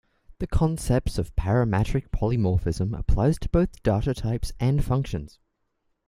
[0.39, 5.37] The concept of parametric polymorphism applies to both data types and functions.